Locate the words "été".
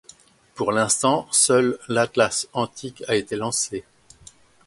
3.13-3.35